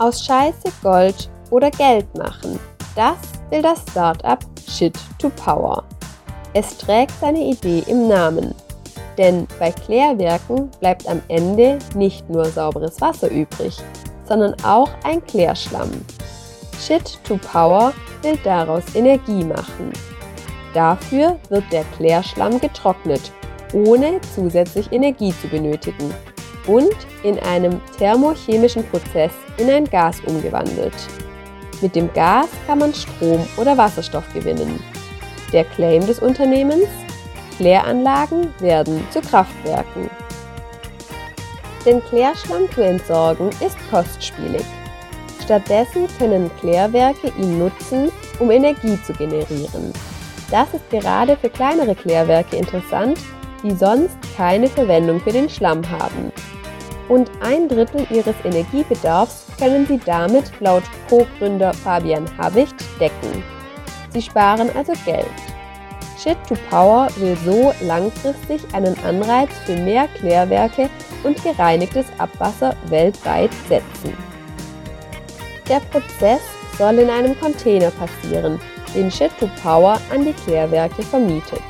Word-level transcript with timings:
Aus 0.00 0.24
Scheiße 0.24 0.72
Gold 0.82 1.28
oder 1.50 1.70
Geld 1.70 2.06
machen. 2.16 2.58
Das 2.96 3.18
will 3.50 3.60
das 3.60 3.82
Startup 3.90 4.38
Shit 4.66 4.98
to 5.18 5.28
Power. 5.28 5.84
Es 6.54 6.78
trägt 6.78 7.12
seine 7.20 7.40
Idee 7.40 7.84
im 7.86 8.08
Namen. 8.08 8.54
Denn 9.18 9.46
bei 9.58 9.70
Klärwerken 9.70 10.70
bleibt 10.80 11.06
am 11.06 11.20
Ende 11.28 11.78
nicht 11.94 12.26
nur 12.30 12.46
sauberes 12.46 12.98
Wasser 13.02 13.30
übrig, 13.30 13.76
sondern 14.24 14.56
auch 14.64 14.88
ein 15.04 15.22
Klärschlamm. 15.26 15.90
Shit 16.80 17.18
to 17.24 17.36
Power 17.36 17.92
will 18.22 18.38
daraus 18.42 18.94
Energie 18.94 19.44
machen. 19.44 19.92
Dafür 20.72 21.38
wird 21.50 21.64
der 21.70 21.84
Klärschlamm 21.98 22.58
getrocknet, 22.58 23.32
ohne 23.74 24.18
zusätzlich 24.34 24.90
Energie 24.92 25.34
zu 25.42 25.48
benötigen 25.48 26.14
und 26.70 26.94
in 27.24 27.38
einem 27.40 27.80
thermochemischen 27.98 28.84
Prozess 28.88 29.32
in 29.58 29.68
ein 29.68 29.86
Gas 29.86 30.20
umgewandelt. 30.24 30.94
Mit 31.80 31.96
dem 31.96 32.12
Gas 32.12 32.48
kann 32.66 32.78
man 32.78 32.94
Strom 32.94 33.44
oder 33.56 33.76
Wasserstoff 33.76 34.32
gewinnen. 34.32 34.80
Der 35.52 35.64
Claim 35.64 36.06
des 36.06 36.20
Unternehmens? 36.20 36.86
Kläranlagen 37.56 38.54
werden 38.60 39.04
zu 39.10 39.20
Kraftwerken. 39.20 40.08
Den 41.84 42.02
Klärschlamm 42.04 42.70
zu 42.72 42.82
entsorgen 42.82 43.50
ist 43.66 43.76
kostspielig. 43.90 44.64
Stattdessen 45.42 46.06
können 46.18 46.50
Klärwerke 46.60 47.32
ihn 47.36 47.58
nutzen, 47.58 48.12
um 48.38 48.50
Energie 48.50 48.98
zu 49.04 49.12
generieren. 49.14 49.92
Das 50.50 50.72
ist 50.72 50.88
gerade 50.90 51.36
für 51.36 51.50
kleinere 51.50 51.94
Klärwerke 51.94 52.56
interessant, 52.56 53.18
die 53.64 53.74
sonst 53.74 54.16
keine 54.36 54.68
Verwendung 54.68 55.20
für 55.20 55.32
den 55.32 55.48
Schlamm 55.48 55.82
haben 55.90 56.30
und 57.10 57.28
ein 57.40 57.68
Drittel 57.68 58.06
ihres 58.08 58.36
Energiebedarfs 58.44 59.44
können 59.58 59.84
sie 59.84 59.98
damit 59.98 60.44
laut 60.60 60.84
Co-Gründer 61.08 61.74
Fabian 61.74 62.24
Habicht 62.38 62.76
decken. 63.00 63.42
Sie 64.12 64.22
sparen 64.22 64.70
also 64.76 64.92
Geld. 65.04 65.26
Shit 66.22 66.36
to 66.48 66.54
Power 66.70 67.08
will 67.16 67.36
so 67.44 67.72
langfristig 67.84 68.62
einen 68.72 68.96
Anreiz 69.04 69.50
für 69.66 69.76
mehr 69.76 70.06
Klärwerke 70.18 70.88
und 71.24 71.42
gereinigtes 71.42 72.06
Abwasser 72.18 72.76
weltweit 72.86 73.50
setzen. 73.68 74.16
Der 75.68 75.80
Prozess 75.90 76.42
soll 76.78 76.98
in 77.00 77.10
einem 77.10 77.38
Container 77.40 77.90
passieren, 77.90 78.60
den 78.94 79.10
Shit 79.10 79.32
to 79.40 79.48
Power 79.62 80.00
an 80.12 80.24
die 80.24 80.32
Klärwerke 80.44 81.02
vermietet. 81.02 81.62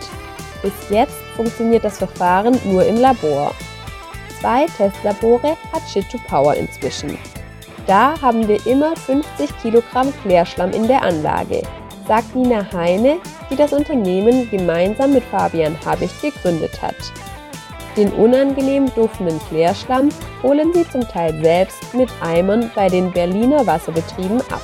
Bis 0.63 0.73
jetzt 0.91 1.17
funktioniert 1.35 1.85
das 1.85 1.99
Verfahren 1.99 2.59
nur 2.65 2.85
im 2.85 2.97
Labor 2.97 3.55
zwei 4.41 4.67
Testlabore 4.67 5.57
hat 5.73 5.83
Shit2Power 5.83 6.55
inzwischen. 6.55 7.19
Da 7.87 8.21
haben 8.21 8.47
wir 8.47 8.65
immer 8.67 8.97
50 8.97 9.51
Kilogramm 9.63 10.13
Klärschlamm 10.23 10.71
in 10.73 10.87
der 10.87 11.03
Anlage, 11.03 11.63
sagt 12.07 12.35
Nina 12.35 12.65
Heine, 12.73 13.19
die 13.51 13.57
das 13.57 13.73
Unternehmen 13.73 14.49
gemeinsam 14.51 15.13
mit 15.13 15.25
Fabian 15.25 15.77
Habicht 15.85 16.21
gegründet 16.23 16.81
hat. 16.81 16.97
Den 17.97 18.13
unangenehm 18.13 18.93
duftenden 18.95 19.41
Klärschlamm 19.49 20.11
holen 20.43 20.73
sie 20.73 20.89
zum 20.89 21.03
Teil 21.09 21.41
selbst 21.43 21.93
mit 21.95 22.09
Eimern 22.21 22.71
bei 22.75 22.89
den 22.89 23.11
Berliner 23.13 23.67
Wasserbetrieben 23.67 24.41
ab. 24.43 24.63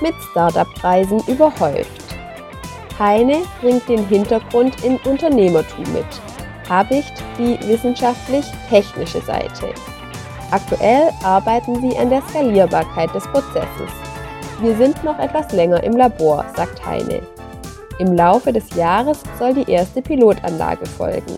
Mit 0.00 0.14
Startup-Preisen 0.32 1.20
überhäuft. 1.28 2.02
Heine 2.98 3.42
bringt 3.60 3.88
den 3.88 4.06
Hintergrund 4.08 4.84
in 4.84 4.96
Unternehmertum 5.04 5.84
mit 5.92 6.06
Habicht 6.68 7.12
die 7.38 7.58
wissenschaftlich-technische 7.66 9.20
Seite. 9.22 9.68
Aktuell 10.50 11.10
arbeiten 11.24 11.80
sie 11.80 11.96
an 11.96 12.10
der 12.10 12.22
Skalierbarkeit 12.28 13.14
des 13.14 13.26
Prozesses. 13.28 13.90
Wir 14.60 14.76
sind 14.76 15.02
noch 15.02 15.18
etwas 15.18 15.50
länger 15.52 15.82
im 15.82 15.96
Labor, 15.96 16.44
sagt 16.54 16.84
Heine. 16.84 17.22
Im 17.98 18.14
Laufe 18.14 18.52
des 18.52 18.74
Jahres 18.74 19.22
soll 19.38 19.54
die 19.54 19.70
erste 19.70 20.02
Pilotanlage 20.02 20.86
folgen. 20.86 21.36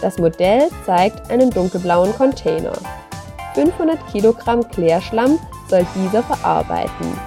Das 0.00 0.18
Modell 0.18 0.68
zeigt 0.86 1.30
einen 1.30 1.50
dunkelblauen 1.50 2.14
Container. 2.14 2.72
500 3.54 3.98
Kilogramm 4.10 4.68
Klärschlamm 4.70 5.38
soll 5.68 5.86
dieser 5.94 6.22
verarbeiten. 6.22 7.18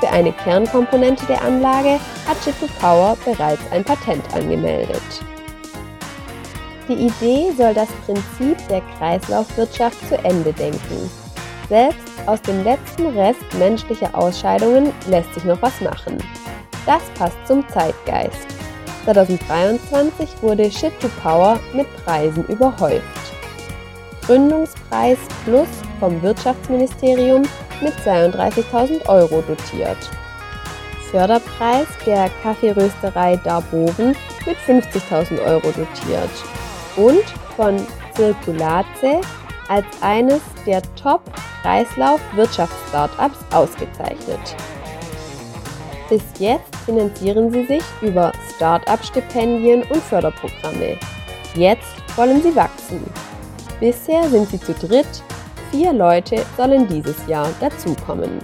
Für 0.00 0.10
eine 0.10 0.32
Kernkomponente 0.32 1.26
der 1.26 1.42
Anlage 1.42 1.98
hat 2.26 2.36
Jitto 2.44 2.66
Power 2.80 3.16
bereits 3.24 3.62
ein 3.72 3.84
Patent 3.84 4.22
angemeldet. 4.34 5.02
Die 6.88 6.94
Idee 6.94 7.52
soll 7.54 7.74
das 7.74 7.88
Prinzip 8.06 8.56
der 8.70 8.80
Kreislaufwirtschaft 8.96 10.08
zu 10.08 10.16
Ende 10.24 10.54
denken. 10.54 11.10
Selbst 11.68 12.08
aus 12.24 12.40
dem 12.40 12.64
letzten 12.64 13.08
Rest 13.08 13.44
menschlicher 13.58 14.08
Ausscheidungen 14.14 14.90
lässt 15.06 15.34
sich 15.34 15.44
noch 15.44 15.60
was 15.60 15.78
machen. 15.82 16.16
Das 16.86 17.02
passt 17.18 17.36
zum 17.46 17.68
Zeitgeist. 17.68 18.46
2023 19.04 20.30
wurde 20.40 20.70
Shit 20.70 20.98
to 20.98 21.08
Power 21.22 21.60
mit 21.74 21.86
Preisen 22.06 22.44
überhäuft. 22.46 23.04
Gründungspreis 24.22 25.18
Plus 25.44 25.68
vom 26.00 26.22
Wirtschaftsministerium 26.22 27.42
mit 27.82 27.92
32.000 28.06 29.06
Euro 29.08 29.42
dotiert. 29.42 30.10
Förderpreis 31.10 31.86
der 32.06 32.30
Kaffeerösterei 32.42 33.36
Darboven 33.44 34.16
mit 34.46 34.56
50.000 34.66 35.42
Euro 35.44 35.70
dotiert 35.70 36.30
und 36.98 37.24
von 37.56 37.76
Circulace 38.14 39.22
als 39.68 39.86
eines 40.02 40.42
der 40.66 40.82
Top-Kreislauf-Wirtschafts-Startups 40.96 43.38
ausgezeichnet. 43.52 44.56
Bis 46.08 46.22
jetzt 46.38 46.74
finanzieren 46.86 47.52
sie 47.52 47.66
sich 47.66 47.84
über 48.00 48.32
Start-up-Stipendien 48.54 49.82
und 49.82 50.02
Förderprogramme. 50.02 50.96
Jetzt 51.54 52.16
wollen 52.16 52.42
sie 52.42 52.56
wachsen. 52.56 53.04
Bisher 53.78 54.26
sind 54.28 54.48
sie 54.48 54.60
zu 54.60 54.72
dritt, 54.74 55.22
vier 55.70 55.92
Leute 55.92 56.44
sollen 56.56 56.88
dieses 56.88 57.26
Jahr 57.26 57.50
dazukommen. 57.60 58.40